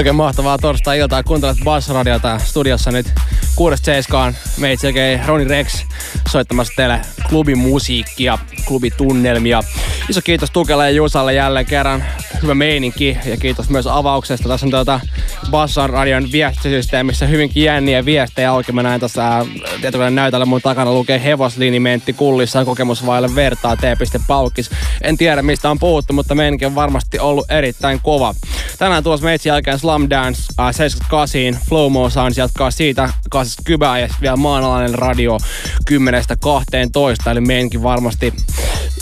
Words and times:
Oikein 0.00 0.16
mahtavaa 0.16 0.58
torstai-iltaa. 0.58 1.22
Kuuntelet 1.22 1.56
Bass-radiota 1.64 2.38
studiossa 2.38 2.90
nyt 2.90 3.06
6.7. 3.10 4.34
Meitsi 4.56 4.86
oikein 4.86 5.20
Roni 5.26 5.44
Rex 5.44 5.84
soittamassa 6.28 6.72
teille 6.76 7.00
klubimusiikkia, 7.28 8.38
klubitunnelmia. 8.66 9.62
Iso 10.08 10.20
kiitos 10.22 10.50
Tukelle 10.50 10.84
ja 10.84 10.90
Jusalle 10.90 11.34
jälleen 11.34 11.66
kerran. 11.66 12.04
Hyvä 12.42 12.54
meininki 12.54 13.18
ja 13.24 13.36
kiitos 13.36 13.70
myös 13.70 13.86
avauksesta. 13.86 14.48
Tässä 14.48 14.66
on 14.66 14.70
tuota 14.70 15.00
Bassan 15.50 15.90
radion 15.90 16.32
viestisysteemissä 16.32 17.26
hyvinkin 17.26 17.64
jänniä 17.64 18.04
viestejä 18.04 18.50
auki. 18.50 18.72
Mä 18.72 18.82
näen 18.82 19.00
tässä 19.00 19.46
tietokoneen 19.80 20.14
näytöllä 20.14 20.46
mun 20.46 20.62
takana 20.62 20.92
lukee 20.92 21.24
hevosliinimentti 21.24 22.12
kullissa 22.12 22.64
kokemus 22.64 23.06
vaille 23.06 23.34
vertaa 23.34 23.76
t.paukis. 23.76 24.70
En 25.02 25.16
tiedä 25.16 25.42
mistä 25.42 25.70
on 25.70 25.78
puhuttu, 25.78 26.12
mutta 26.12 26.34
meininki 26.34 26.66
on 26.66 26.74
varmasti 26.74 27.18
ollut 27.18 27.50
erittäin 27.50 28.00
kova. 28.02 28.34
Tänään 28.80 29.02
tuossa 29.02 29.24
meitsi 29.24 29.48
jälkeen 29.48 29.78
Slum 29.78 30.06
Dance 30.10 30.42
äh, 30.60 30.74
78, 30.74 31.68
Flow 31.68 31.92
Mo 31.92 32.10
Sounds 32.10 32.38
jatkaa 32.38 32.70
siitä 32.70 33.12
80 33.30 33.98
ja 33.98 34.08
vielä 34.20 34.36
maanalainen 34.36 34.94
radio 34.94 35.38
10-12, 35.90 37.30
eli 37.30 37.40
meininki 37.40 37.82
varmasti 37.82 38.34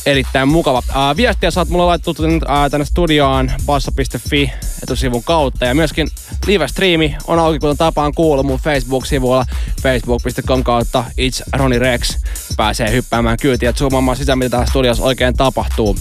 erittäin 0.06 0.48
mukava. 0.48 0.82
Äh, 0.88 1.16
viestiä 1.16 1.50
saat 1.50 1.68
mulle 1.68 1.84
laittaa 1.84 2.14
äh, 2.48 2.70
tänne 2.70 2.84
studioon 2.84 3.50
bassa.fi 3.66 4.52
etusivun 4.82 5.24
kautta 5.24 5.64
ja 5.64 5.74
myöskin 5.74 6.08
live-striimi 6.46 7.16
on 7.26 7.38
auki, 7.38 7.58
kuten 7.58 7.76
tapaan 7.76 8.12
kuuluu 8.14 8.44
mun 8.44 8.58
Facebook-sivuilla 8.58 9.46
facebook.com 9.82 10.64
kautta 10.64 11.04
It's 11.10 11.58
Ronnie 11.58 11.78
Rex. 11.78 12.18
Pääsee 12.56 12.92
hyppäämään 12.92 13.36
kyytiä 13.42 13.72
zoomaamaan 13.72 14.16
sisään, 14.16 14.38
mitä 14.38 14.50
täällä 14.50 14.66
studiossa 14.66 15.04
oikein 15.04 15.34
tapahtuu. 15.34 15.96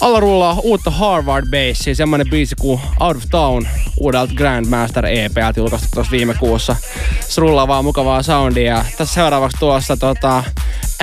Alla 0.00 0.20
rullaa 0.20 0.60
uutta 0.62 0.90
Harvard 0.90 1.46
Bassia, 1.50 1.94
semmonen 1.94 2.30
biisi 2.30 2.54
kuin 2.60 2.80
Out 3.00 3.16
of 3.16 3.22
Town 3.30 3.66
uudelta 4.00 4.34
Grandmaster 4.34 5.06
EP 5.06 5.32
julkaistu 5.56 5.88
tuossa 5.94 6.10
viime 6.10 6.34
kuussa. 6.34 6.76
Se 7.28 7.40
rullaa 7.40 7.68
vaan 7.68 7.84
mukavaa 7.84 8.22
soundia. 8.22 8.84
Tässä 8.98 9.14
seuraavaksi 9.14 9.56
tuossa 9.60 9.96
tota, 9.96 10.44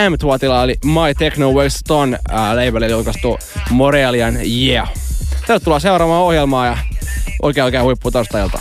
M-tuotilla 0.10 0.64
eli 0.64 0.76
My 0.86 1.14
Techno 1.18 1.52
Waste 1.52 1.94
ää, 2.30 2.37
labelilla 2.38 2.88
julkaistu 2.88 3.40
Morelian 3.70 4.38
Yeah. 4.46 4.90
Tervetuloa 5.48 5.80
seuraamaan 5.80 6.22
ohjelmaa 6.24 6.66
ja 6.66 6.78
oikein 7.42 7.66
oikein 7.66 7.84
huippu 7.84 8.12
torstailta. 8.12 8.60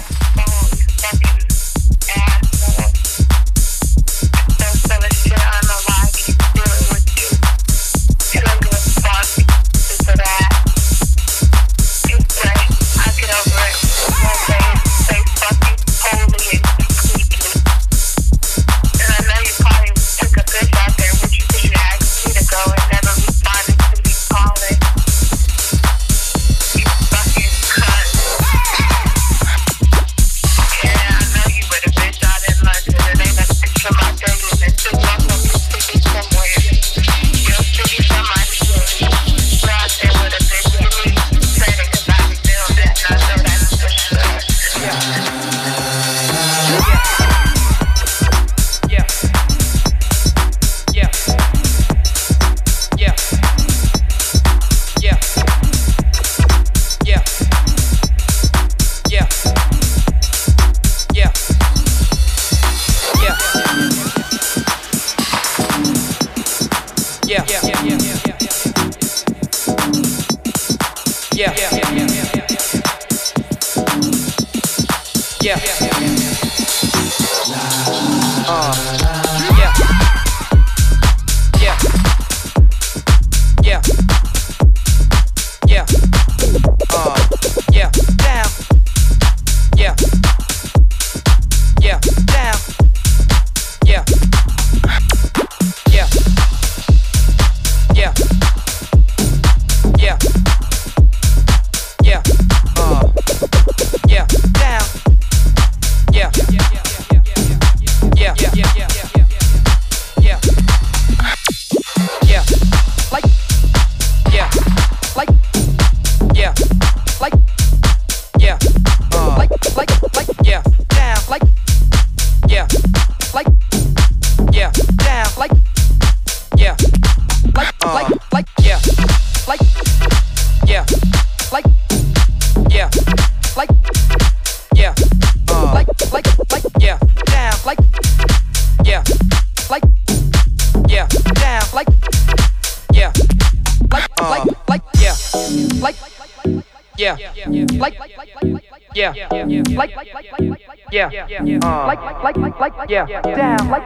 Yeah, 152.90 153.36
down, 153.36 153.70
like, 153.70 153.82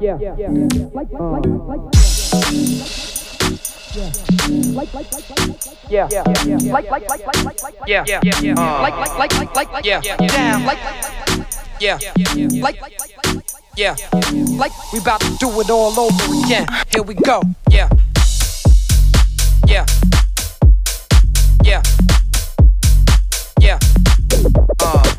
yeah, 0.00 0.18
yeah, 0.18 0.38
yeah, 0.38 0.58
like, 0.92 1.02
like, 1.08 1.24
like, 1.24 1.80
yeah, 5.88 6.08
yeah, 6.08 6.24
yeah, 6.38 6.72
like, 6.72 6.90
like, 6.90 7.08
like, 7.08 7.26
like, 7.26 7.62
like, 7.62 7.74
yeah, 7.86 8.04
yeah, 8.06 8.20
yeah, 8.22 8.80
like, 8.82 8.96
like, 8.96 9.18
like, 9.18 9.54
like, 9.56 9.72
like, 9.72 9.84
yeah, 9.84 10.00
down, 10.28 10.64
like, 10.64 10.78
yeah, 11.80 11.98
like, 12.60 12.76
yeah, 13.76 13.94
like, 14.58 14.72
we 14.92 14.98
about 14.98 15.20
to 15.20 15.36
do 15.38 15.60
it 15.60 15.70
all 15.70 15.98
over 15.98 16.44
again. 16.44 16.66
Here 16.92 17.02
we 17.02 17.14
go, 17.14 17.42
yeah, 17.70 17.88
yeah, 19.66 19.86
yeah. 21.68 21.82
Uh, 24.80 25.18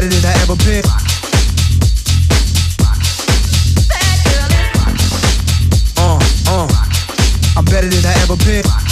better 0.00 0.08
than 0.08 0.26
I 0.26 0.42
ever 0.42 0.56
been. 0.56 0.84
Uh, 5.96 6.20
uh, 6.48 6.68
I'm 7.56 7.64
better 7.64 7.88
than 7.88 8.04
I 8.04 8.12
ever 8.22 8.36
been. 8.44 8.85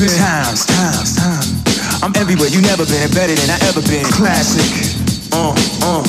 Been. 0.00 0.16
Times, 0.16 0.64
times, 0.64 1.12
times. 1.12 1.48
I'm 2.00 2.16
everywhere 2.16 2.48
you 2.48 2.64
never 2.64 2.88
been 2.88 3.04
better 3.12 3.36
than 3.36 3.52
I 3.52 3.60
ever 3.68 3.84
been. 3.84 4.08
Classic. 4.08 4.64
Uh, 5.28 5.52
uh. 5.84 6.00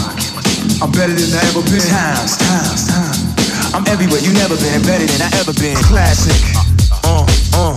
I'm 0.80 0.92
better 0.96 1.12
than 1.12 1.28
I 1.36 1.44
ever 1.52 1.60
been. 1.68 1.84
Times, 1.84 2.40
times, 2.40 2.88
times. 2.88 3.20
I'm 3.76 3.84
everywhere 3.92 4.24
you 4.24 4.32
never 4.32 4.56
been 4.56 4.80
better 4.88 5.04
than 5.04 5.20
I 5.20 5.30
ever 5.44 5.52
been. 5.60 5.76
Classic. 5.92 6.40
Uh, 7.04 7.28
uh. 7.52 7.76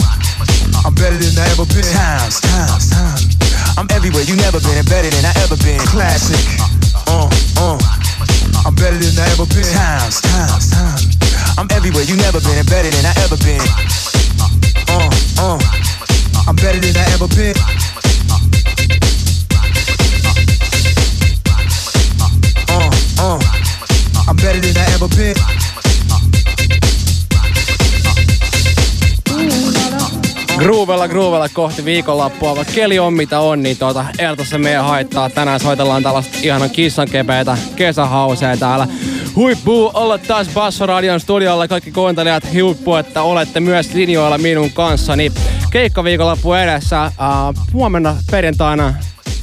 I'm 0.87 0.95
better 0.95 1.19
than 1.19 1.35
I 1.35 1.51
ever 1.51 1.67
been. 1.67 1.83
Times, 1.83 2.39
times, 2.39 2.95
times. 2.95 3.35
I'm 3.75 3.91
everywhere 3.91 4.23
you 4.23 4.39
never 4.39 4.63
been 4.63 4.79
better 4.87 5.11
than 5.11 5.27
I 5.27 5.35
ever 5.43 5.59
been. 5.67 5.83
Classic. 5.91 6.47
Uh, 7.11 7.27
uh. 7.59 7.79
I'm 8.63 8.75
better 8.79 8.99
than 9.03 9.19
I 9.19 9.27
ever 9.35 9.51
been. 9.51 9.67
Times, 9.67 10.23
times, 10.23 10.71
times. 10.71 11.03
I'm 11.59 11.67
everywhere 11.75 12.07
you 12.07 12.15
never 12.23 12.39
been 12.39 12.63
better 12.71 12.91
than 12.91 13.03
I 13.03 13.15
ever 13.27 13.39
been. 13.43 13.67
Uh, 14.87 15.59
uh. 15.59 15.94
I'm 16.47 16.55
better 16.57 16.79
than 16.79 16.97
I 16.97 17.15
ever 17.15 17.27
been. 17.29 17.55
Uh, 22.69 22.91
uh. 23.19 23.39
I'm 24.29 24.37
better 24.37 24.61
than 24.61 24.77
I 24.77 24.95
ever 24.95 25.09
been. 25.09 25.35
Kohti 31.53 31.85
viikonloppua, 31.85 32.57
vaikka 32.57 32.75
keli 32.75 32.99
on 32.99 33.15
mitä 33.15 33.41
on, 33.41 33.63
niin 33.63 33.77
tuota, 33.77 34.05
ehdottomasti 34.19 34.59
meidän 34.59 34.85
haittaa. 34.85 35.31
Tänään 35.31 35.61
soitellaan 35.61 36.03
tällaista 36.03 36.39
ihanan 36.43 36.71
kissankepeitä 36.71 37.59
kesähauseja 37.77 38.57
täällä. 38.57 38.89
Huippu 39.37 39.91
olla 39.95 40.19
taas 40.19 40.49
Bassoradion 40.55 41.21
studiolla 41.21 41.69
kaikki 41.69 41.93
kuuntelijat. 41.93 42.45
Huippu, 42.55 42.95
että 42.95 43.23
olette 43.23 43.61
myös 43.61 43.95
linjoilla 43.95 44.39
minun 44.39 44.71
kanssani. 44.71 45.33
Keikka 45.75 46.05
viikonloppu 46.05 46.53
edessä. 46.53 47.07
Uh, 47.07 47.65
huomenna 47.73 48.17
perjantaina 48.31 48.95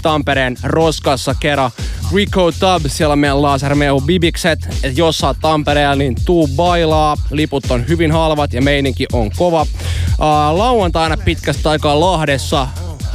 Tampereen 0.02 0.58
Roskassa 0.64 1.36
kerran 1.40 1.72
Rico 2.14 2.52
Tub, 2.52 2.86
siellä 2.88 3.14
on 3.14 3.20
meidän 3.20 3.42
lasermehu 3.42 4.02
Bibikset. 4.02 4.60
Et 4.84 4.98
jos 4.98 5.24
oot 5.24 5.38
Tampereella, 5.42 5.96
niin 5.96 6.16
tuu 6.26 6.48
bailaa. 6.56 7.18
Liput 7.32 7.72
on 7.72 7.88
hyvin 7.88 8.12
halvat 8.12 8.54
ja 8.54 8.62
meininki 8.62 9.06
on 9.14 9.32
kova. 9.38 9.62
Uh, 9.62 10.58
lauantaina 10.58 11.18
pitkästä 11.18 11.70
aikaa 11.70 12.00
Lahdessa 12.00 12.68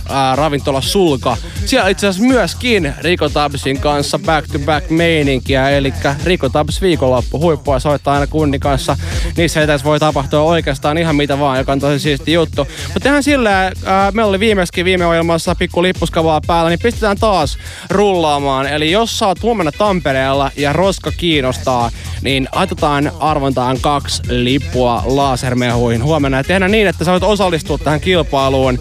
ää, 0.09 0.37
ravintola 0.37 0.81
Sulka. 0.81 1.37
Siellä 1.65 1.89
itse 1.89 2.07
asiassa 2.07 2.29
myöskin 2.29 2.95
Rico 3.01 3.29
Tabsin 3.29 3.81
kanssa 3.81 4.19
back 4.19 4.53
to 4.53 4.59
back 4.59 4.91
meininkiä, 4.91 5.71
eli 5.71 5.93
Rico 6.25 6.49
Tabs 6.49 6.83
viikonloppu 6.83 7.41
huippua 7.41 7.79
soittaa 7.79 8.15
aina 8.15 8.27
kunnin 8.27 8.61
kanssa. 8.61 8.97
Niissä 9.37 9.63
etäis 9.63 9.85
voi 9.85 9.99
tapahtua 9.99 10.41
oikeastaan 10.43 10.99
ihan 10.99 11.17
mitä 11.17 11.39
vaan, 11.39 11.59
joka 11.59 11.73
on 11.73 11.81
tosi 11.81 11.99
siisti 11.99 12.33
juttu. 12.33 12.67
Mutta 12.85 13.01
tehdään 13.01 13.23
silleen, 13.23 13.73
ää, 13.85 14.11
meillä 14.11 14.31
oli 14.31 14.41
viimeiskin 14.41 14.85
viime 14.85 15.07
ohjelmassa 15.07 15.55
pikku 15.55 15.83
lippuskavaa 15.83 16.41
päällä, 16.47 16.71
niin 16.71 16.81
pistetään 16.83 17.19
taas 17.19 17.59
rullaamaan. 17.91 18.67
Eli 18.67 18.91
jos 18.91 19.23
oot 19.23 19.43
huomenna 19.43 19.73
Tampereella 19.73 20.51
ja 20.57 20.73
Roska 20.73 21.13
kiinnostaa, 21.17 21.91
niin 22.23 22.49
laitetaan 22.55 23.13
arvontaan 23.21 23.81
kaksi 23.81 24.23
lippua 24.29 25.03
lasermehuihin 25.05 26.05
huomenna. 26.05 26.39
Ja 26.39 26.45
tehdään 26.45 26.71
niin, 26.71 26.87
että 26.87 27.05
sä 27.05 27.13
voit 27.13 27.23
osallistua 27.23 27.79
tähän 27.79 28.01
kilpailuun 28.01 28.79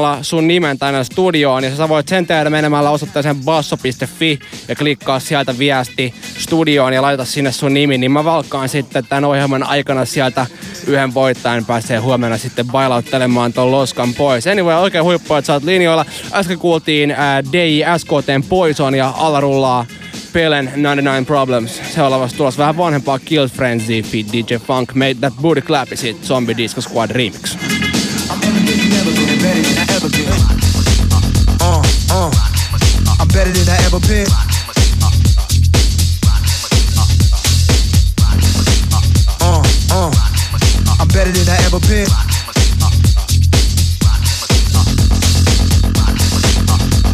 kommentoimalla 0.00 0.22
sun 0.22 0.48
nimen 0.48 0.78
tänne 0.78 1.04
studioon. 1.04 1.64
Ja 1.64 1.76
sä 1.76 1.88
voit 1.88 2.08
sen 2.08 2.26
tehdä 2.26 2.50
menemällä 2.50 2.90
osoitteeseen 2.90 3.36
basso.fi 3.36 4.38
ja 4.68 4.76
klikkaa 4.76 5.20
sieltä 5.20 5.58
viesti 5.58 6.14
studioon 6.38 6.92
ja 6.92 7.02
laita 7.02 7.24
sinne 7.24 7.52
sun 7.52 7.74
nimi. 7.74 7.98
Niin 7.98 8.12
mä 8.12 8.24
valkkaan 8.24 8.68
sitten 8.68 9.04
tämän 9.08 9.24
ohjelman 9.24 9.62
aikana 9.62 10.04
sieltä 10.04 10.46
yhden 10.86 11.14
voittajan 11.14 11.64
pääsee 11.64 11.98
huomenna 11.98 12.38
sitten 12.38 12.66
bailauttelemaan 12.66 13.52
ton 13.52 13.70
loskan 13.70 14.14
pois. 14.14 14.46
Anyway, 14.46 14.74
oikein 14.74 15.04
huippua, 15.04 15.38
että 15.38 15.46
sä 15.46 15.52
oot 15.52 15.64
linjoilla. 15.64 16.06
Äsken 16.32 16.58
kuultiin 16.58 17.10
ää, 17.10 17.44
DJ 17.52 17.82
SKTn 17.98 18.42
Poison 18.48 18.94
ja 18.94 19.12
alla 19.16 19.40
rullaa 19.40 19.86
Pelen 20.32 20.64
99 20.64 21.26
Problems. 21.26 21.80
Seuraavassa 21.94 22.36
tulossa 22.36 22.58
vähän 22.58 22.76
vanhempaa 22.76 23.18
Kill 23.18 23.48
Frenzy 23.48 24.02
DJ 24.32 24.54
Funk 24.54 24.94
Made 24.94 25.14
That 25.14 25.34
Booty 25.42 25.60
Clap 25.60 25.88
sit 25.94 26.24
Zombie 26.24 26.56
Disco 26.56 26.80
Squad 26.80 27.10
Remix. 27.10 27.56
Better 33.32 33.52
than 33.52 33.68
I 33.68 33.76
ever 33.86 34.00
been. 34.00 34.26
Uh, 39.40 39.62
uh. 39.92 40.10
I'm 40.98 41.08
better 41.08 41.30
than 41.30 41.48
I 41.48 41.56
ever 41.66 41.80
been. 41.80 42.08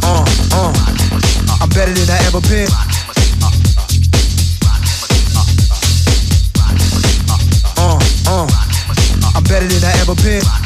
Uh, 0.03 0.25
uh. 0.53 0.73
I'm 1.61 1.69
better 1.71 1.93
than 1.93 2.09
I 2.09 2.19
ever 2.27 2.41
been. 2.41 2.69
Uh, 7.77 7.99
uh. 8.27 8.47
I'm 9.35 9.45
better 9.45 9.67
than 9.67 9.85
I 9.85 10.01
ever 10.01 10.15
been. 10.23 10.66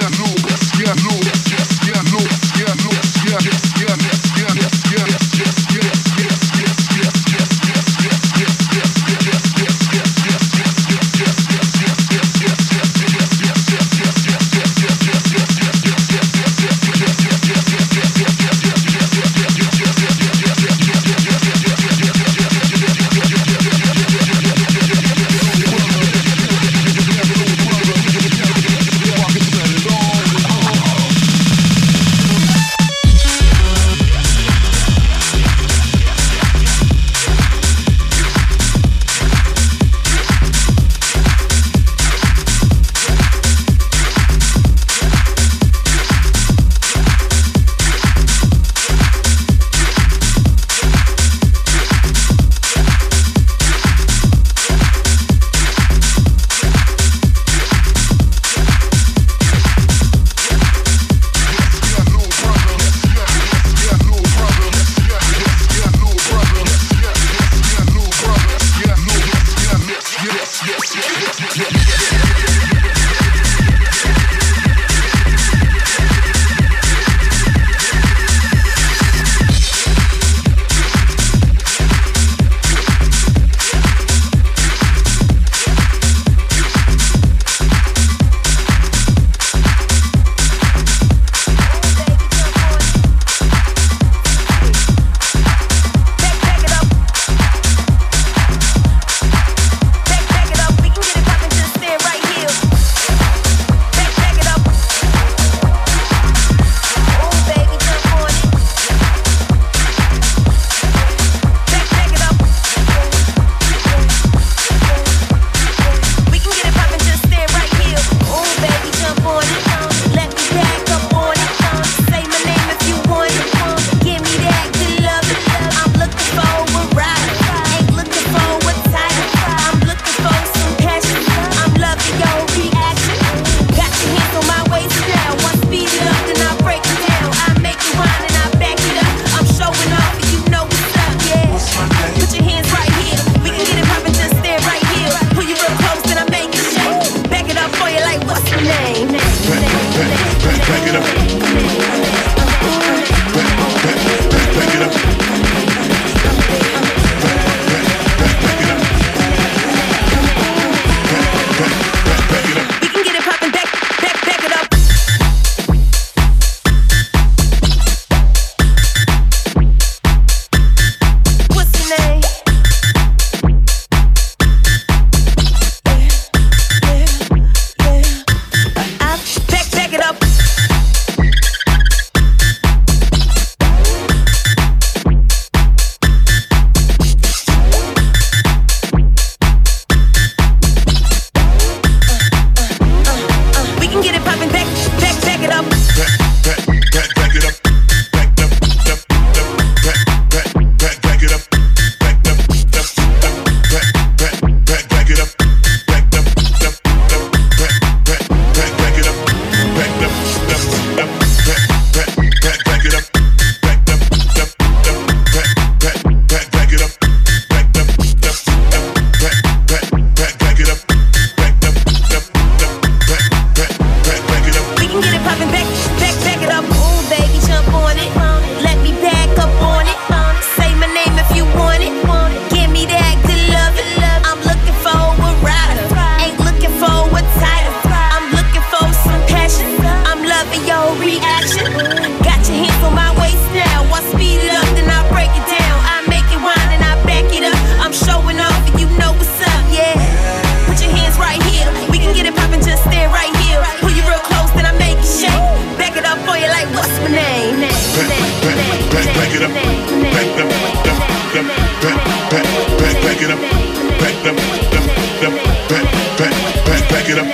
back, 265.29 265.85
back, 266.17 266.89
back, 266.89 267.09
it 267.09 267.17
up, 267.17 267.27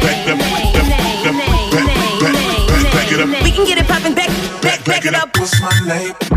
back 0.00 0.28
up, 0.28 0.38
back, 0.38 0.84
back, 0.86 1.34
back, 1.72 2.32
back, 2.68 2.92
back 2.92 3.12
it 3.12 3.20
up. 3.20 3.44
We 3.44 3.50
can 3.50 3.66
get 3.66 3.78
it 3.78 3.86
poppin', 3.86 4.14
back, 4.14 4.30
back, 4.62 4.84
back 4.84 5.04
it 5.04 5.14
up. 5.14 5.36
What's 5.36 5.60
my 5.60 5.80
name? 5.86 6.35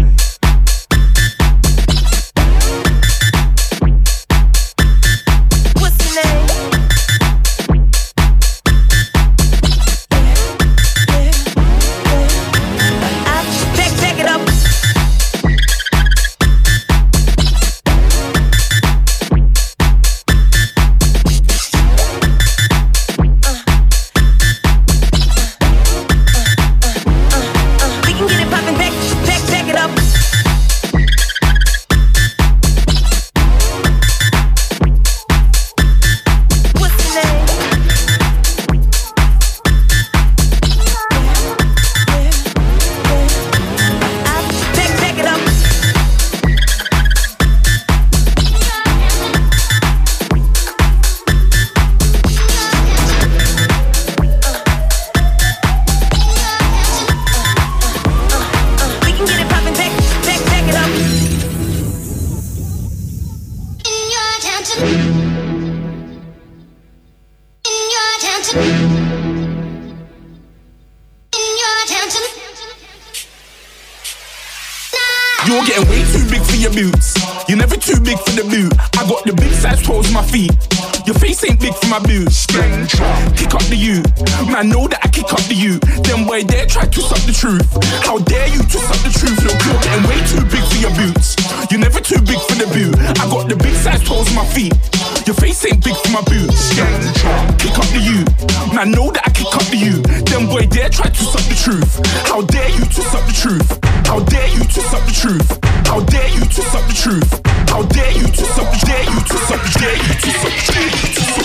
Kick 97.59 97.77
up 97.77 97.89
the 97.93 98.01
you. 98.01 98.25
Now 98.73 98.83
know 98.83 99.11
that 99.11 99.23
I 99.25 99.31
kick 99.31 99.53
up 99.53 99.65
the 99.69 99.77
you. 99.77 100.01
Them 100.29 100.47
boy 100.47 100.65
dare 100.65 100.89
try 100.89 101.09
to 101.09 101.23
suck 101.23 101.45
the 101.45 101.55
truth. 101.55 101.99
How 102.27 102.41
dare 102.41 102.69
you 102.69 102.85
to 102.85 103.01
suck 103.01 103.25
the 103.25 103.33
truth? 103.33 103.69
How 104.05 104.19
dare 104.23 104.47
you 104.47 104.63
to 104.63 104.81
suck 104.81 105.03
the 105.05 105.13
truth? 105.13 105.49
How 105.85 105.99
dare 106.01 106.29
you 106.29 106.45
to 106.45 106.61
suck 106.61 106.85
the 106.87 106.93
truth? 106.93 107.31
How 107.69 107.83
dare 107.83 108.11
you 108.11 108.25
to 108.27 108.43
suck 108.55 108.67
the 108.71 108.79
dare 108.85 109.03
you 109.03 109.19
to 109.21 109.35
suck 109.45 109.61
the 109.61 109.79
dare 109.79 109.95
you 109.95 110.13
to 110.13 110.29
suck 110.33 110.51
the 110.51 110.71
dare 110.71 110.87
you 110.87 111.03
to 111.03 111.21
suck 111.21 111.43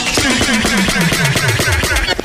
the 2.18 2.23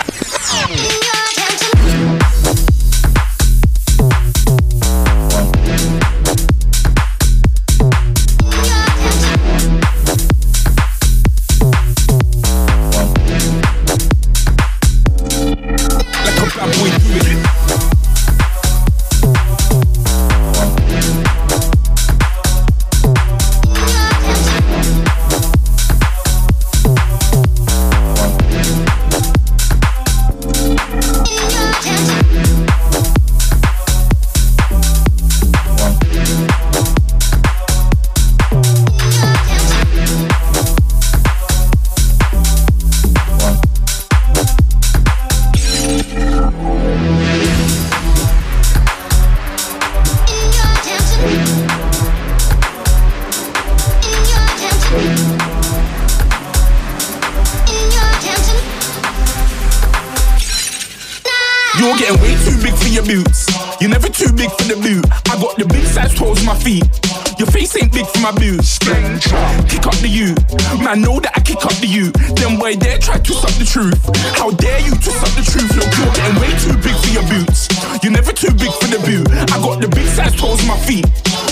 truth. 73.69 74.01
How 74.33 74.49
dare 74.49 74.81
you 74.81 74.97
twist 74.97 75.21
up 75.21 75.29
the 75.37 75.45
truth? 75.45 75.69
Look, 75.77 75.85
you're 75.93 76.13
getting 76.17 76.41
way 76.41 76.49
too 76.57 76.73
big 76.81 76.97
for 76.97 77.11
your 77.13 77.25
boots. 77.29 77.69
You're 78.01 78.11
never 78.11 78.33
too 78.33 78.49
big 78.57 78.73
for 78.81 78.89
the 78.89 78.97
boot. 79.05 79.29
I 79.29 79.61
got 79.61 79.79
the 79.79 79.87
big 79.87 80.07
size 80.09 80.33
toes 80.33 80.61
on 80.61 80.67
my 80.73 80.79
feet. 80.89 81.05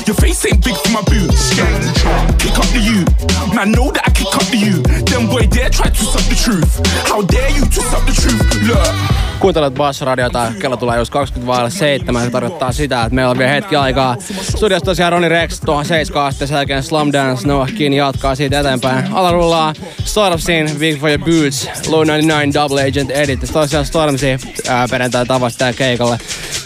Your 0.07 0.15
face 0.17 0.43
ain't 0.49 0.65
big 0.65 0.75
for 0.81 0.89
my 0.89 1.05
boots. 1.05 1.53
Kick 2.41 2.57
up 2.57 2.65
the 2.73 2.81
you. 2.81 3.05
Man, 3.53 3.71
know 3.71 3.91
that 3.91 4.09
I 4.09 4.11
kick 4.17 4.33
up 4.33 4.49
the 4.49 4.57
you. 4.57 4.81
Them 5.05 5.29
boy 5.29 5.45
dare 5.45 5.69
try 5.69 5.89
to 5.89 5.93
twist 5.93 6.17
up 6.17 6.25
the 6.25 6.35
truth. 6.35 6.81
How 7.05 7.21
dare 7.21 7.51
you 7.51 7.61
twist 7.69 7.93
up 7.93 8.01
the 8.09 8.13
truth? 8.17 8.41
Look. 8.65 9.26
Kuuntelet 9.39 9.73
Bass-radiota, 9.73 10.51
kello 10.59 10.77
tulee 10.77 10.97
just 10.97 11.11
20 11.11 11.47
vaille 11.47 11.69
7. 11.69 12.25
Se 12.25 12.31
tarkoittaa 12.31 12.71
sitä, 12.71 13.01
että 13.01 13.15
meillä 13.15 13.31
on 13.31 13.37
vielä 13.37 13.51
hetki 13.51 13.75
aikaa. 13.75 14.15
Studiossa 14.41 14.85
tosiaan 14.85 15.11
Roni 15.11 15.29
Rex 15.29 15.59
tuohon 15.65 15.85
7 15.85 16.25
asti, 16.25 16.47
sen 16.47 16.55
jälkeen 16.55 16.83
Slum 16.83 17.13
Dance, 17.13 17.47
Noah 17.47 17.71
Kin 17.77 17.93
jatkaa 17.93 18.35
siitä 18.35 18.59
eteenpäin. 18.59 19.13
Alarullaa 19.13 19.73
Stormsin, 20.05 20.69
Big 20.79 20.99
for 20.99 21.09
Your 21.09 21.19
Boots, 21.25 21.69
Low 21.87 22.01
99 22.03 22.53
Double 22.53 22.81
Agent 22.87 23.11
Edit. 23.11 23.39
Tosiaan 23.53 23.85
Stormsi 23.85 24.37
ää, 24.67 24.87
perjantai 24.91 25.25
tavasi 25.25 25.57
tää 25.57 25.73
keikalle. 25.73 26.17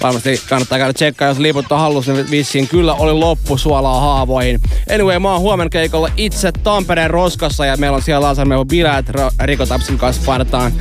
Varmasti 0.03 0.41
kannattaa 0.49 0.77
käydä 0.77 0.93
tsekkaa, 0.93 1.27
jos 1.27 1.39
liput 1.39 1.71
on 1.71 1.79
hallussa, 1.79 2.13
niin 2.13 2.31
vissiin 2.31 2.67
kyllä 2.67 2.93
oli 2.93 3.13
loppu 3.13 3.57
suolaa 3.57 3.99
haavoihin. 3.99 4.59
Anyway, 4.93 5.19
mä 5.19 5.31
oon 5.31 5.41
huomenna 5.41 5.69
keikalla 5.69 6.09
itse 6.17 6.51
Tampereen 6.51 7.09
Roskassa 7.09 7.65
ja 7.65 7.77
meillä 7.77 7.95
on 7.95 8.01
siellä 8.01 8.27
Lasarmevo 8.27 8.65
bileet. 8.65 9.05
Riko 9.43 9.65
Tapsin 9.65 9.97
kanssa 9.97 10.21
painetaan 10.25 10.71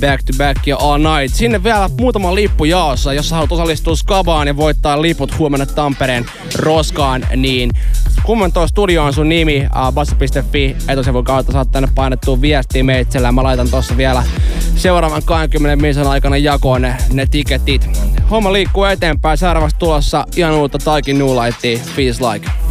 back 0.00 0.22
to 0.22 0.32
back 0.38 0.66
ja 0.66 0.76
all 0.76 0.98
night. 0.98 1.36
Sinne 1.36 1.64
vielä 1.64 1.90
muutama 2.00 2.34
lippu 2.34 2.64
jaossa, 2.64 3.12
jos 3.12 3.28
sä 3.28 3.34
haluat 3.34 3.52
osallistua 3.52 3.96
Skabaan 3.96 4.46
ja 4.46 4.56
voittaa 4.56 5.02
liput 5.02 5.38
huomenna 5.38 5.66
Tampereen 5.66 6.26
Roskaan, 6.54 7.26
niin 7.36 7.70
kommentoi 8.22 8.68
studioon 8.68 9.12
sun 9.12 9.28
nimi 9.28 9.66
uh, 9.86 9.92
bassa.fi 9.92 10.76
etusivun 10.88 11.24
kautta 11.24 11.52
saat 11.52 11.70
tänne 11.70 11.88
painettua 11.94 12.40
viestiä 12.40 12.84
meitsellä. 12.84 13.32
Mä 13.32 13.42
laitan 13.42 13.68
tossa 13.68 13.96
vielä 13.96 14.22
seuraavan 14.76 15.22
20 15.24 15.76
minuutin 15.76 16.10
aikana 16.10 16.36
jakoon 16.36 16.82
ne, 16.82 16.96
ne 17.12 17.26
tiketit. 17.26 17.88
Homma 18.30 18.52
liikkuu 18.52 18.67
eteenpäin. 18.92 19.38
Seuraavaksi 19.38 19.76
tulossa 19.78 20.24
ihan 20.36 20.54
uutta 20.54 20.78
Taikin 20.78 21.18
New 21.18 21.28
Lightia, 21.28 21.78
Feels 21.96 22.20
Like. 22.20 22.67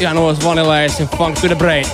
Jan 0.00 0.20
was 0.20 0.38
vanilla 0.38 0.84
ice 0.84 1.00
and 1.00 1.10
funk 1.10 1.36
to 1.40 1.48
the 1.48 1.56
brain. 1.56 1.84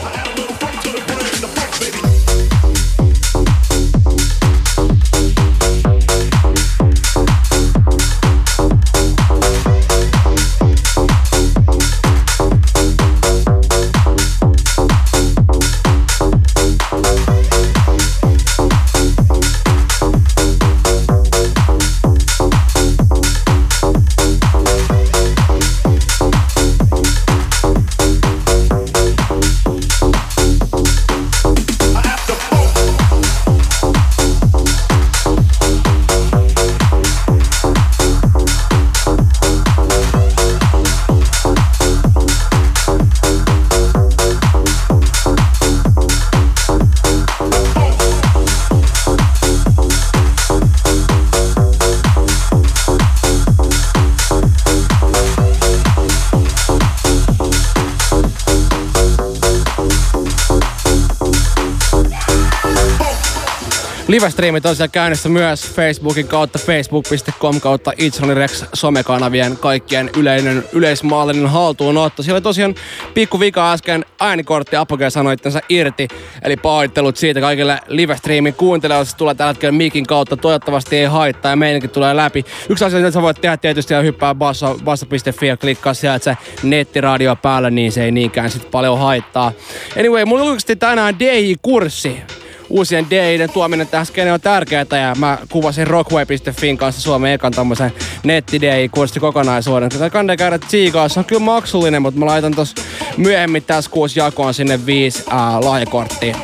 Livestreami 64.15 64.61
tosiaan 64.61 64.91
käynnissä 64.91 65.29
myös 65.29 65.73
Facebookin 65.75 66.29
kautta, 66.29 66.59
facebook.com 66.59 67.61
kautta 67.61 67.93
Rex 68.35 68.65
somekanavien 68.73 69.57
kaikkien 69.57 70.11
yleinen, 70.17 70.65
yleismaallinen 70.73 71.47
haltuunotto. 71.47 72.23
Siellä 72.23 72.37
oli 72.37 72.43
tosiaan 72.43 72.75
pikku 73.15 73.41
vika 73.41 73.73
äsken 73.73 74.05
äänikortti 74.21 74.77
Apogee 74.77 75.11
sanoi 75.11 75.35
itensä 75.35 75.61
irti, 75.69 76.09
eli 76.43 76.57
pahoittelut 76.57 77.17
siitä 77.17 77.41
kaikille 77.41 77.79
livestreamin 77.89 78.55
kuuntelijoille, 78.55 79.05
se 79.05 79.17
tulee 79.17 79.35
tällä 79.35 79.53
hetkellä 79.53 79.73
mikin 79.73 80.07
kautta, 80.07 80.37
toivottavasti 80.37 80.97
ei 80.97 81.05
haittaa 81.05 81.53
ja 81.53 81.57
meidänkin 81.57 81.91
tulee 81.91 82.17
läpi. 82.17 82.45
Yksi 82.69 82.85
asia, 82.85 82.99
mitä 82.99 83.11
sä 83.11 83.23
voit 83.23 83.41
tehdä 83.41 83.57
tietysti 83.57 83.95
on 83.95 84.05
hyppää 84.05 84.35
basso, 84.35 84.79
basso.fi 84.85 85.47
ja 85.47 85.57
klikkaa 85.57 85.95
sieltä 85.95 86.25
se 86.25 86.37
nettiradio 86.62 87.37
päällä, 87.37 87.71
niin 87.71 87.93
se 87.93 88.05
ei 88.05 88.12
niinkään 88.12 88.51
sit 88.51 88.71
paljon 88.71 88.99
haittaa. 88.99 89.53
Anyway, 89.99 90.25
mulla 90.25 90.45
julkaistiin 90.45 90.79
tänään 90.79 91.19
DJ-kurssi 91.19 92.43
uusien 92.69 93.11
DIiden 93.11 93.53
tuominen 93.53 93.87
tähän 93.87 94.07
skene 94.07 94.33
on 94.33 94.41
tärkeää 94.41 94.87
ja 94.91 95.15
mä 95.19 95.39
kuvasin 95.53 95.87
rockway.fin 95.87 96.77
kanssa 96.77 97.03
Suomen 97.03 97.33
ekan 97.33 97.53
tommosen 97.53 97.93
netti 98.25 98.61
kurssi 98.91 99.21
kokonaisuuden. 99.21 99.89
Tätä 99.89 100.11
kannattaa 100.11 100.37
käydä 100.37 100.59
tsiikaa, 100.59 101.09
se 101.09 101.19
on 101.19 101.25
kyllä 101.25 101.43
maksullinen, 101.43 102.03
mutta 102.03 102.21
mä 102.21 102.27
laitan 102.27 102.55
tos 102.55 102.75
myöhemmin 103.17 103.62
tässä 103.62 103.91
kuusi 103.91 104.21
jakoon 104.21 104.55
sinne 104.55 104.87
viisi 104.87 105.25
ää, 105.31 105.61
lahjakorttia. 105.61 106.37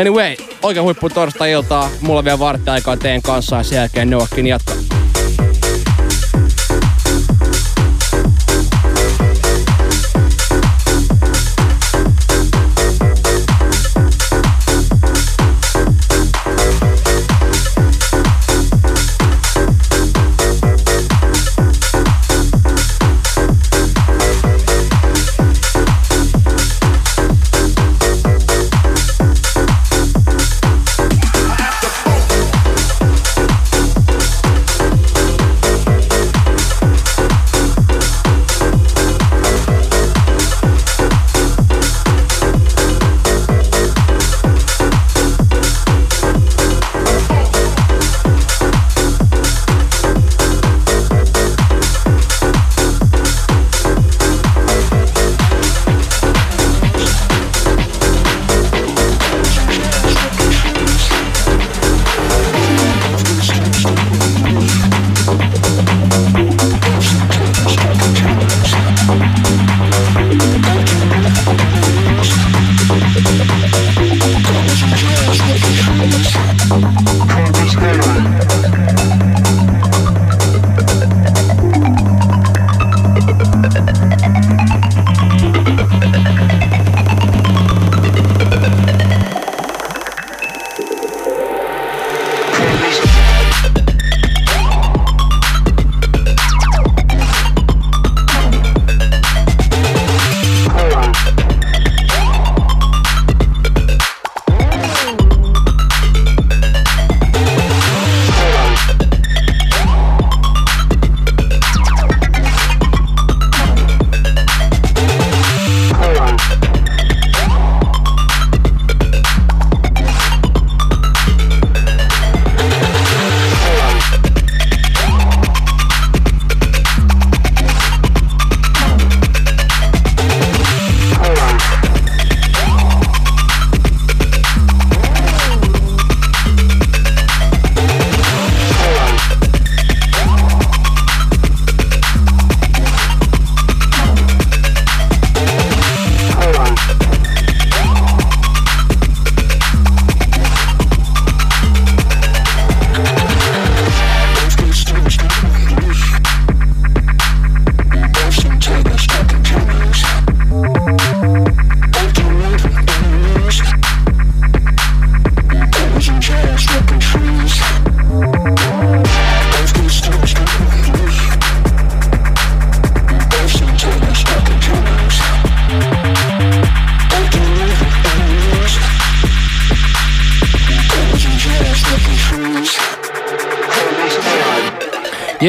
Anyway, 0.00 0.36
oikein 0.62 0.84
huippu 0.84 1.08
torstai-iltaa. 1.08 1.90
Mulla 2.00 2.18
on 2.18 2.24
vielä 2.24 2.38
vartti 2.38 2.70
aikaa 2.70 2.96
teen 2.96 3.22
kanssa 3.22 3.56
ja 3.56 3.62
sen 3.62 3.76
jälkeen 3.76 4.10
Noakin 4.10 4.46
jatkaa. 4.46 5.09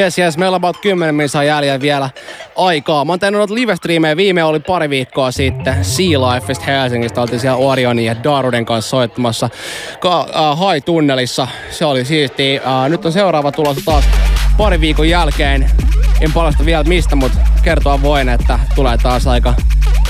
Yes, 0.02 0.20
yes, 0.20 0.38
meillä 0.38 0.56
on 0.56 0.60
about 0.60 0.78
10 0.82 1.16
minuuttia 1.16 1.44
jäljellä 1.44 1.82
vielä 1.82 2.10
aikaa. 2.56 3.06
Mä 3.06 3.12
oon 3.12 3.20
tehnyt 3.20 3.38
noita 3.38 3.56
live 3.56 3.74
Viime 4.18 4.44
oli 4.44 4.60
pari 4.60 4.90
viikkoa 4.90 5.32
sitten 5.32 5.86
Sea 5.86 6.20
Lifeista 6.20 6.66
Helsingistä. 6.66 7.22
Oltiin 7.22 7.40
siellä 7.40 7.58
Orionin 7.58 8.06
ja 8.06 8.24
Daruden 8.24 8.66
kanssa 8.66 8.90
soittamassa 8.90 9.50
Ka- 10.00 10.28
äh, 10.36 10.60
Hai-tunnelissa. 10.60 11.48
Se 11.72 11.86
oli 11.86 12.06
siisti. 12.06 12.62
Äh, 12.66 12.90
nyt 12.90 13.06
on 13.06 13.12
seuraava 13.12 13.52
tulos 13.52 13.78
taas 13.86 14.06
pari 14.58 14.82
viikon 14.82 15.10
jälkeen. 15.10 15.72
En 16.22 16.34
palasta 16.34 16.66
vielä 16.66 16.84
mistä, 16.84 17.16
mutta 17.16 17.38
kertoa 17.64 18.02
voin, 18.02 18.30
että 18.30 18.60
tulee 18.76 18.98
taas 18.98 19.28
aika 19.28 19.54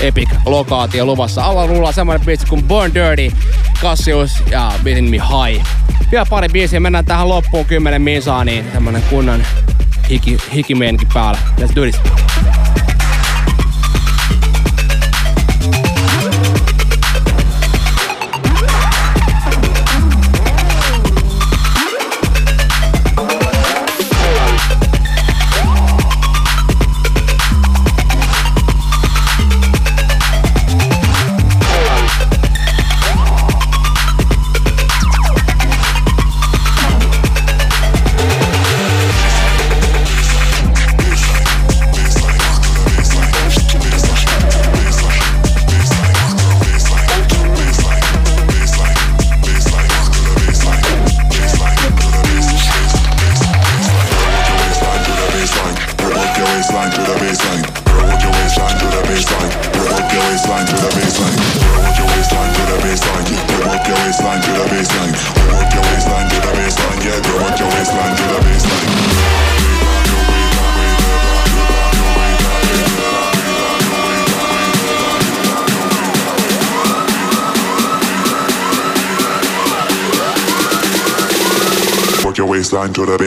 epic 0.00 0.28
lokaatio 0.46 1.04
luvassa. 1.04 1.44
Alla 1.44 1.66
rullaa 1.66 1.92
semmoinen 1.92 2.26
biisi 2.26 2.46
kuin 2.46 2.62
Born 2.62 2.94
Dirty, 2.94 3.36
Cassius 3.82 4.42
ja 4.50 4.72
Beating 4.84 5.10
Me 5.10 5.16
High. 5.16 5.66
Vielä 6.12 6.26
pari 6.30 6.48
biisiä, 6.48 6.80
mennään 6.80 7.04
tähän 7.04 7.28
loppuun 7.28 7.64
10 7.64 8.02
minsaa, 8.02 8.44
niin 8.44 8.64
semmonen 8.72 9.02
kunnon 9.10 9.42
hiki, 10.10 10.36
hikimeenkin 10.54 11.08
päällä. 11.14 11.40
Let's 11.60 11.74
do 11.76 11.82
this. 11.82 12.21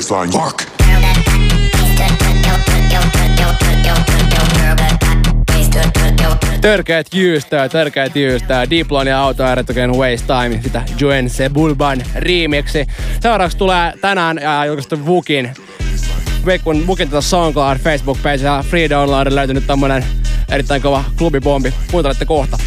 baseline. 0.00 0.32
Mark. 0.32 0.62
Törkeät 6.60 7.06
jyystää, 7.14 7.68
törkeät 7.68 8.16
jyystää. 8.16 8.70
Diplon 8.70 9.06
ja 9.06 9.20
autoerotogen 9.20 9.92
Waste 9.92 10.26
Time, 10.26 10.62
sitä 10.62 10.82
Joen 11.00 11.30
Sebulban 11.30 12.02
remixi. 12.14 12.86
Seuraavaksi 13.20 13.58
tulee 13.58 13.92
tänään 14.00 14.38
äh, 14.38 14.66
julkaistu 14.66 15.06
Vukin 15.06 15.50
Vekkun 16.46 16.86
Vukin 16.86 17.08
tätä 17.08 17.20
SoundCloud 17.20 17.78
Facebook-page 17.78 18.44
ja 18.44 18.64
Free 18.68 18.90
Download 18.90 19.34
löytynyt 19.34 19.66
tämmönen 19.66 20.04
erittäin 20.50 20.82
kova 20.82 21.04
klubibombi. 21.18 21.74
Kuuntelette 21.90 22.24
kohta. 22.24 22.58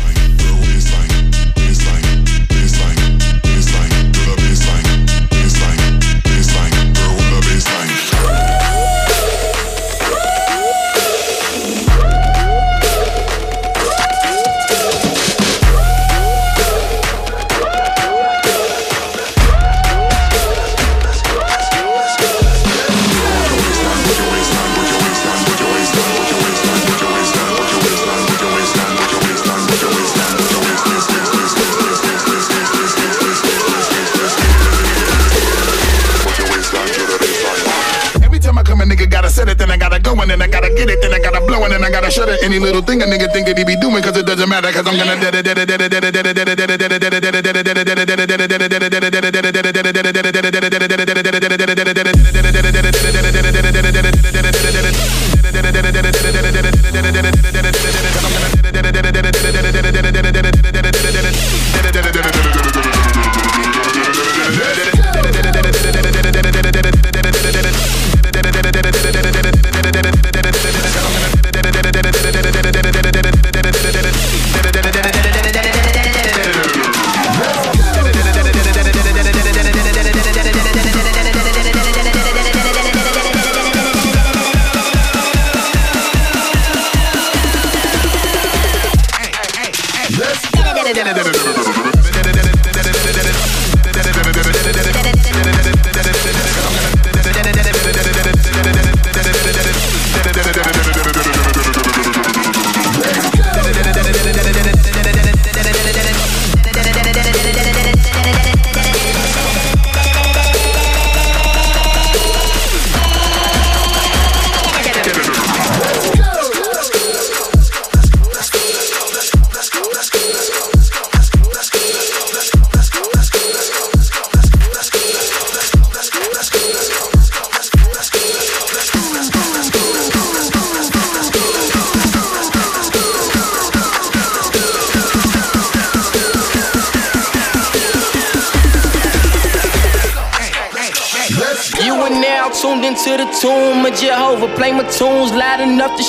mad 44.54 44.64
like 44.64 44.76
I 44.76 45.23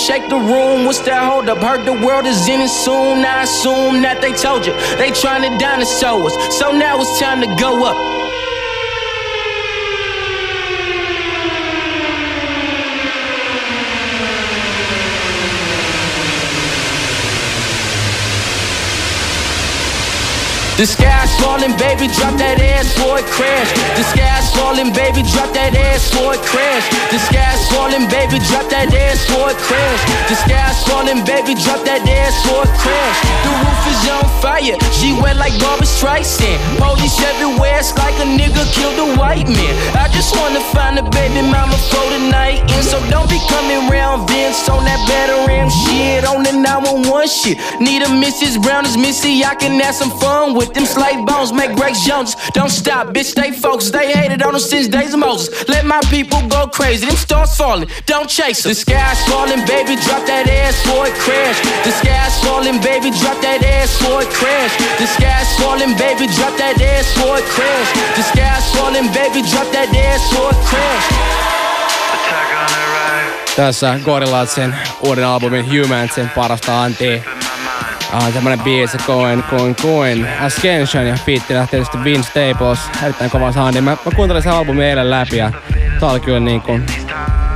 shake 0.06 0.28
the 0.28 0.36
room. 0.36 0.84
What's 0.84 1.00
that 1.00 1.24
hold 1.24 1.48
up? 1.48 1.58
Heard 1.58 1.86
the 1.86 1.92
world 1.92 2.26
is 2.26 2.46
in 2.48 2.60
it 2.60 2.68
soon. 2.68 3.24
I 3.24 3.44
assume 3.44 4.02
that 4.02 4.20
they 4.20 4.32
told 4.32 4.66
you 4.66 4.72
they 4.96 5.10
trying 5.10 5.50
to 5.50 5.56
dinosaur 5.56 6.26
us. 6.26 6.58
So 6.58 6.72
now 6.72 7.00
it's 7.00 7.18
time 7.18 7.40
to 7.40 7.48
go 7.56 7.84
up. 7.84 8.13
The 20.74 20.86
sky's 20.90 21.30
falling, 21.38 21.70
baby, 21.78 22.10
drop 22.10 22.34
that 22.34 22.58
ass 22.58 22.90
for 22.98 23.14
it 23.14 23.30
crash. 23.30 23.70
The 23.94 24.02
sky's 24.10 24.50
falling, 24.58 24.90
baby, 24.90 25.22
drop 25.22 25.54
that 25.54 25.70
ass 25.70 26.10
for 26.10 26.34
it 26.34 26.42
crash. 26.42 26.82
The 27.14 27.22
sky's 27.30 27.62
falling, 27.70 28.10
baby, 28.10 28.42
drop 28.50 28.66
that 28.74 28.90
ass 28.90 29.22
for 29.22 29.54
it 29.54 29.60
crash. 29.62 30.02
The 30.26 30.34
sky's 30.34 30.82
falling, 30.82 31.22
baby, 31.22 31.54
drop 31.54 31.86
that 31.86 32.02
ass 32.02 32.42
for 32.42 32.66
it 32.66 32.74
crash. 32.74 33.18
The 33.46 33.54
roof 33.54 33.82
is 33.86 34.02
on 34.18 34.26
fire, 34.42 34.74
she 34.90 35.14
wet 35.14 35.38
like 35.38 35.54
Barbara 35.62 35.86
Streisand. 35.86 36.58
Police 36.82 37.22
everywhere, 37.22 37.78
it's 37.78 37.94
like 37.94 38.18
a 38.18 38.26
nigga 38.26 38.66
killed 38.74 38.98
a 38.98 39.14
white 39.14 39.46
man. 39.46 39.74
I 39.94 40.10
just 40.10 40.34
wanna 40.34 40.58
find 40.74 40.98
a 40.98 41.06
baby 41.06 41.38
mama 41.46 41.78
for 41.86 42.02
tonight, 42.10 42.66
and 42.66 42.82
so 42.82 42.98
don't 43.14 43.30
be 43.30 43.38
coming 43.46 43.86
round 43.86 44.26
Vince 44.26 44.66
on 44.66 44.82
that 44.90 44.98
better 45.06 45.44
shit 45.70 46.24
on 46.24 46.42
the 46.42 46.52
911 46.52 47.28
shit. 47.28 47.58
Need 47.80 48.02
a 48.02 48.06
Mrs. 48.06 48.60
Brown 48.62 48.84
as 48.84 48.96
Missy, 48.96 49.44
I 49.44 49.54
can 49.54 49.80
have 49.80 49.94
some 49.94 50.10
fun 50.10 50.54
with 50.54 50.63
them 50.72 50.86
slave 50.86 51.26
bones, 51.26 51.52
make 51.52 51.74
Grace 51.76 52.04
Jones. 52.06 52.36
Don't 52.54 52.70
stop, 52.70 53.08
bitch, 53.08 53.30
stay 53.36 53.50
focused. 53.50 53.92
They 53.92 54.12
hated 54.12 54.42
on 54.42 54.54
us 54.54 54.70
since 54.70 54.88
days 54.88 55.12
of 55.14 55.20
Moses. 55.20 55.68
Let 55.68 55.84
my 55.84 56.00
people 56.10 56.40
go 56.48 56.66
crazy. 56.66 57.06
Them 57.06 57.16
stars 57.16 57.56
falling, 57.56 57.88
don't 58.06 58.28
chase 58.28 58.64
'em. 58.64 58.70
The 58.70 58.74
sky's 58.74 59.20
falling, 59.28 59.62
baby, 59.66 59.96
drop 60.04 60.24
that 60.26 60.46
ass 60.48 60.76
for 60.86 61.06
it 61.08 61.16
crash. 61.24 61.58
The 61.84 61.92
sky's 62.00 62.36
falling, 62.44 62.78
baby, 62.80 63.10
drop 63.20 63.38
that 63.42 63.62
ass 63.62 63.90
for 64.02 64.22
it 64.22 64.30
crash. 64.38 64.72
The 64.98 65.06
sky's 65.06 65.50
falling, 65.58 65.94
baby, 65.94 66.26
drop 66.36 66.56
that 66.56 66.80
ass 66.80 67.06
for 67.18 67.38
it 67.38 67.46
crash. 67.54 67.88
The 68.16 68.22
sky's 68.22 68.66
falling, 68.74 69.08
baby, 69.12 69.42
drop 69.50 69.68
that 69.72 69.90
ass 70.08 70.22
for 70.32 70.50
it 70.50 70.60
crash. 70.70 71.04
Tässä 73.56 73.98
Gorillazin 74.04 74.74
uuden 75.02 75.24
albumin 75.24 75.70
Humansin 75.70 76.30
parasta 76.30 76.82
antia. 76.82 77.43
Ah, 78.14 78.32
tämmönen 78.32 78.60
biisi, 78.60 78.98
koen, 78.98 79.44
koen, 79.50 79.76
koen. 79.82 80.28
Ascension 80.40 81.06
ja 81.06 81.16
fiitti 81.26 81.54
lähti 81.54 81.70
tietysti 81.70 82.04
Vince 82.04 82.30
Staples. 82.30 82.78
Erittäin 83.02 83.30
kova 83.30 83.52
saani. 83.52 83.80
Mä, 83.80 83.90
mä 83.90 84.12
kuuntelin 84.16 84.42
sen 84.42 84.52
albumin 84.52 84.84
eilen 84.84 85.10
läpi 85.10 85.36
ja 85.36 85.52
tää 86.00 86.08
oli 86.08 86.20
kyllä 86.20 86.40
niinku 86.40 86.80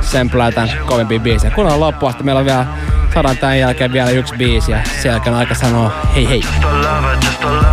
sen 0.01 0.29
tämän 0.29 0.71
kovempi 0.85 1.19
biisi. 1.19 1.51
Kun 1.51 1.67
on 1.67 1.79
loppuun 1.79 2.11
että 2.11 2.23
meillä 2.23 2.39
on 2.39 2.45
vielä, 2.45 2.65
saadaan 3.13 3.37
tämän 3.37 3.59
jälkeen 3.59 3.93
vielä 3.93 4.09
yksi 4.09 4.35
biisi 4.35 4.71
ja 4.71 4.77
sen 5.01 5.09
jälkeen 5.09 5.35
aika 5.35 5.55
sanoa 5.55 5.91
hei 6.15 6.29
hei. 6.29 6.41
Just 6.41 6.63
a 6.63 6.67
lover, 6.67 7.17
just 7.25 7.43
a 7.43 7.47
lover. 7.47 7.68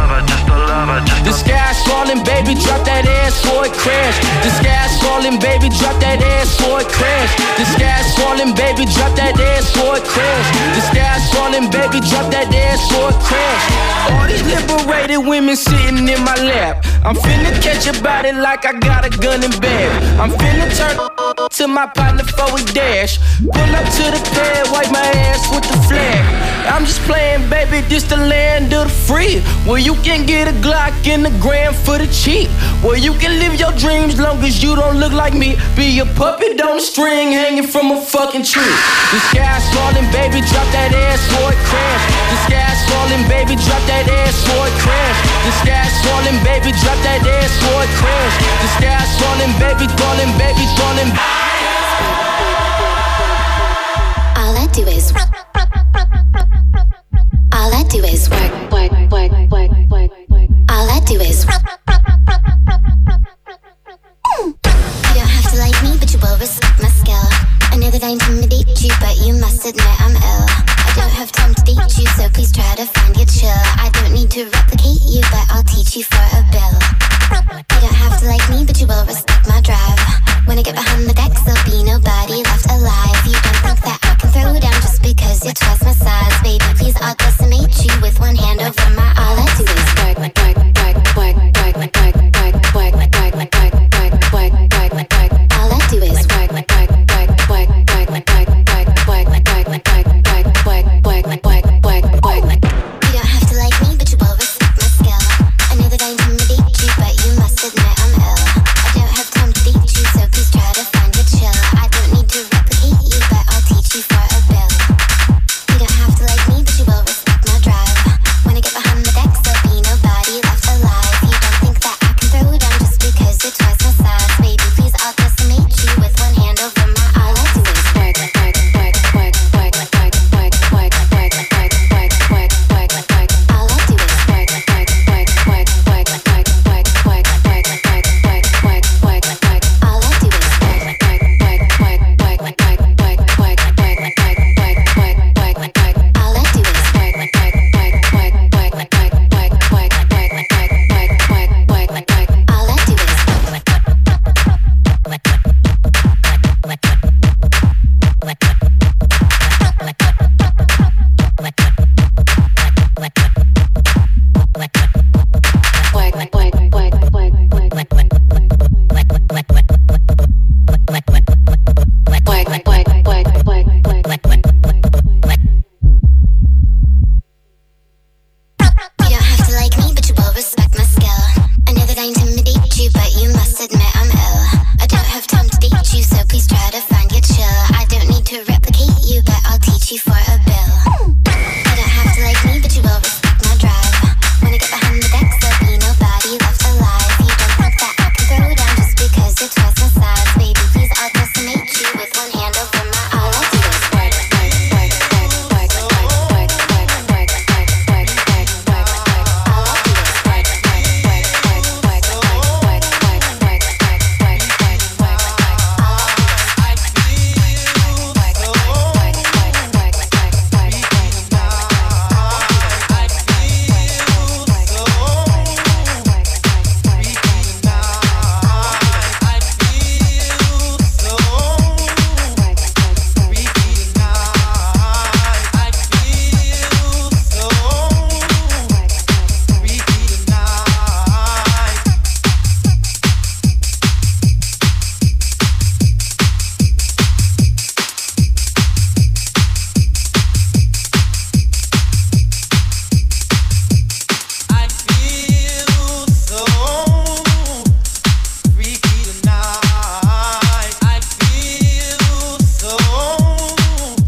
The 0.76 1.32
sky's 1.32 1.80
falling, 1.88 2.20
baby, 2.20 2.52
drop 2.52 2.84
that 2.84 3.08
ass 3.08 3.40
for 3.40 3.64
it 3.64 3.72
crash. 3.72 4.20
The 4.44 4.52
sky's 4.60 4.92
falling, 5.00 5.40
baby, 5.40 5.72
drop 5.72 5.96
that 6.04 6.20
ass 6.20 6.52
for 6.60 6.84
it 6.84 6.88
crash. 6.92 7.32
The 7.56 7.64
sky's 7.64 8.12
falling, 8.12 8.52
baby, 8.52 8.84
drop 8.84 9.16
that 9.16 9.40
ass 9.40 9.72
for 9.72 9.96
it 9.96 10.04
crash. 10.04 10.48
The 10.76 10.82
sky's 10.92 11.24
falling, 11.32 11.72
baby, 11.72 12.04
drop 12.04 12.28
that 12.28 12.52
ass 12.52 12.84
for 12.92 13.08
it 13.08 13.16
crash. 13.24 13.64
All 14.12 14.28
these 14.28 14.44
liberated 14.44 15.24
women 15.24 15.56
sitting 15.56 16.04
in 16.12 16.20
my 16.20 16.36
lap. 16.44 16.84
I'm 17.08 17.16
finna 17.16 17.56
catch 17.64 17.88
your 17.88 17.96
body 18.04 18.32
like 18.32 18.66
I 18.66 18.76
got 18.76 19.08
a 19.08 19.10
gun 19.16 19.40
in 19.42 19.56
bed. 19.56 19.88
I'm 20.20 20.28
finna 20.28 20.68
turn 20.76 20.92
to 21.56 21.68
my 21.68 21.86
partner 21.86 22.24
for 22.24 22.52
a 22.52 22.60
dash. 22.76 23.16
Pull 23.40 23.72
up 23.72 23.86
to 23.96 24.04
the 24.12 24.20
pad, 24.36 24.68
wipe 24.76 24.92
my 24.92 25.08
ass 25.32 25.48
with 25.48 25.64
the 25.64 25.78
flag. 25.88 26.20
I'm 26.68 26.84
just 26.84 27.00
playing, 27.02 27.48
baby, 27.48 27.80
this 27.88 28.04
the 28.04 28.16
land 28.16 28.74
of 28.74 28.88
the 28.88 28.92
free. 28.92 29.40
Where 29.64 29.76
well, 29.76 29.78
you 29.78 29.94
can 30.02 30.26
get 30.26 30.48
a 30.48 30.65
Glock 30.66 31.06
in 31.06 31.22
the 31.22 31.30
gram 31.38 31.70
for 31.70 31.94
the 31.94 32.10
cheap. 32.10 32.50
Well, 32.82 32.98
you 32.98 33.14
can 33.22 33.38
live 33.38 33.54
your 33.54 33.70
dreams 33.78 34.18
long 34.18 34.42
as 34.42 34.58
you 34.64 34.74
don't 34.74 34.98
look 34.98 35.12
like 35.12 35.32
me. 35.32 35.54
Be 35.78 36.00
a 36.02 36.06
puppet 36.18 36.58
on 36.60 36.78
a 36.78 36.80
string 36.80 37.30
hanging 37.30 37.70
from 37.70 37.94
a 37.94 38.02
fucking 38.02 38.42
tree. 38.42 38.74
The 39.14 39.20
sky's 39.30 39.62
falling, 39.70 40.10
baby, 40.10 40.42
drop 40.42 40.66
that 40.74 40.90
ass 40.90 41.22
or 41.38 41.54
it 41.54 41.62
crash. 41.70 42.02
The 42.10 42.38
sky's 42.50 42.82
falling, 42.90 43.22
baby, 43.30 43.54
drop 43.62 43.78
that 43.86 44.10
ass 44.10 44.42
or 44.58 44.66
it 44.66 44.74
crash. 44.82 45.18
The 45.46 45.52
sky's 45.62 45.94
falling, 46.02 46.38
baby, 46.42 46.74
drop 46.82 46.98
that 47.06 47.22
ass 47.22 47.54
or 47.70 47.86
it 47.86 47.92
crash. 48.02 48.34
The 48.58 48.68
sky's 48.82 49.12
falling, 49.22 49.54
baby, 49.62 49.86
falling, 49.94 50.34
baby, 50.34 50.66
falling. 50.74 51.10
All 54.34 54.54
I 54.58 54.66
do 54.74 54.82
is. 54.90 55.14
All 57.54 57.70
I 57.70 57.86
do 57.86 58.02
is 58.02 58.26
work, 58.26 58.50
work, 58.74 58.90
work, 59.14 59.30
work, 59.30 59.90
work. 59.94 60.25
All 60.68 60.90
I 60.90 61.00
do 61.06 61.20
is. 61.20 61.44
You 61.44 61.50
don't 65.14 65.30
have 65.30 65.50
to 65.52 65.58
like 65.58 65.78
me, 65.82 65.96
but 65.98 66.12
you 66.12 66.18
will 66.18 66.38
respect 66.38 66.82
my 66.82 66.88
skill. 66.88 67.26
I 67.70 67.76
know 67.78 67.90
that 67.90 68.02
I 68.02 68.10
intimidate 68.10 68.68
you, 68.82 68.90
but 69.00 69.16
you 69.22 69.34
must 69.34 69.64
admit 69.64 69.86
I'm 70.00 70.16
ill. 70.16 70.46
I 70.48 70.92
don't 70.96 71.12
have 71.12 71.30
time 71.32 71.54
to 71.54 71.62
date 71.62 71.98
you, 71.98 72.06
so 72.18 72.28
please 72.30 72.52
try 72.52 72.74
to 72.76 72.86
find 72.86 73.16
your 73.16 73.26
chill. 73.26 73.62
I 73.78 73.90
don't 73.94 74.12
need 74.12 74.30
to 74.32 74.44
replicate 74.50 75.02
you, 75.06 75.22
but 75.30 75.46
I'll 75.54 75.64
teach 75.64 75.96
you 75.96 76.04
for 76.04 76.24
a 76.34 76.42
bill. 76.50 76.74
You 77.56 77.80
don't 77.80 77.94
have 77.94 78.20
to 78.20 78.26
like 78.26 78.44
me, 78.50 78.64
but 78.64 78.75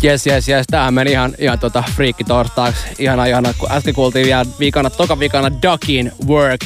Jes, 0.08 0.26
jes, 0.26 0.48
jes. 0.48 0.66
Tämähän 0.70 0.94
meni 0.94 1.10
ihan, 1.10 1.34
ihan 1.38 1.58
tota 1.58 1.84
friikki 1.96 2.24
torstaaksi. 2.24 2.86
Ihana, 2.98 3.26
ihana. 3.26 3.54
Kun 3.58 3.72
äsken 3.72 3.94
kuultiin 3.94 4.26
vielä 4.26 4.46
viikana, 4.58 4.90
toka 4.90 5.18
viikana 5.18 5.50
Duckin 5.62 6.12
Work 6.26 6.60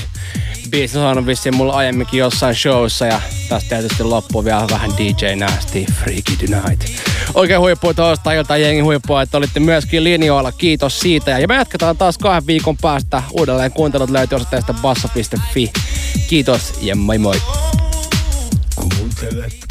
biisi 0.70 0.98
on 0.98 1.26
vissiin 1.26 1.56
mulla 1.56 1.72
aiemminkin 1.72 2.18
jossain 2.18 2.54
showssa 2.54 3.06
ja 3.06 3.20
tästä 3.48 3.68
tietysti 3.68 4.02
loppuu 4.02 4.44
vielä 4.44 4.66
vähän 4.70 4.90
DJ 4.96 5.34
Nasty 5.34 5.84
Freaky 5.92 6.36
Tonight. 6.46 6.88
Oikein 7.34 7.60
huippu 7.60 7.94
tuosta 7.94 8.32
ilta 8.32 8.56
jengi 8.56 8.80
huippua, 8.80 9.22
että 9.22 9.36
olitte 9.36 9.60
myöskin 9.60 10.04
linjoilla. 10.04 10.52
Kiitos 10.52 11.00
siitä. 11.00 11.38
Ja 11.38 11.48
me 11.48 11.54
jatketaan 11.54 11.96
taas 11.96 12.18
kahden 12.18 12.46
viikon 12.46 12.76
päästä. 12.76 13.22
Uudelleen 13.32 13.72
kuuntelut 13.72 14.10
löytyy 14.10 14.36
osoitteesta 14.36 14.74
basso.fi. 14.74 15.72
Kiitos 16.28 16.74
ja 16.82 16.96
moi 16.96 17.18
moi. 17.18 17.42
Kuuntelet 18.74 19.61